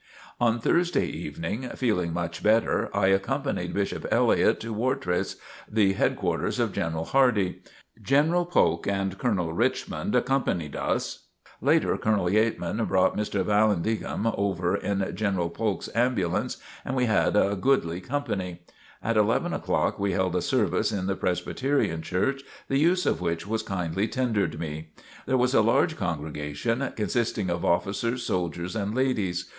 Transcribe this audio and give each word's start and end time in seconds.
On 0.39 0.59
Thursday 0.59 1.29
morning, 1.29 1.69
feeling 1.75 2.11
much 2.11 2.41
better, 2.41 2.89
I 2.91 3.09
accompanied 3.09 3.71
Bishop 3.75 4.07
Elliott 4.09 4.59
to 4.61 4.73
Wartrace, 4.73 5.35
the 5.69 5.93
headquarters 5.93 6.57
of 6.59 6.73
General 6.73 7.05
Hardee. 7.05 7.61
General 8.01 8.47
Polk 8.47 8.87
and 8.87 9.15
Colonel 9.19 9.53
Richmond 9.53 10.15
accompanied 10.15 10.75
us. 10.75 11.27
Later 11.61 11.95
Colonel 11.99 12.25
Yeatman 12.31 12.83
brought 12.87 13.15
Mr. 13.15 13.45
Vallandigham 13.45 14.33
over 14.35 14.75
in 14.75 15.07
General 15.15 15.51
Polk's 15.51 15.87
ambulance 15.93 16.57
and 16.83 16.95
we 16.95 17.05
had 17.05 17.35
a 17.35 17.55
"goodlie 17.55 18.01
companie." 18.01 18.57
At 19.03 19.17
eleven 19.17 19.53
o'clock 19.53 19.99
we 19.99 20.13
held 20.13 20.35
a 20.35 20.41
service 20.41 20.91
in 20.91 21.05
the 21.05 21.15
Presbyterian 21.15 22.01
Church, 22.01 22.41
the 22.69 22.79
use 22.79 23.05
of 23.05 23.21
which 23.21 23.45
was 23.45 23.61
kindly 23.61 24.07
tendered 24.07 24.59
me. 24.59 24.93
There 25.27 25.37
was 25.37 25.53
a 25.53 25.61
large 25.61 25.95
congregation, 25.95 26.91
consisting 26.95 27.51
of 27.51 27.63
officers, 27.63 28.23
soldiers 28.23 28.75
and 28.75 28.95
ladies. 28.95 29.47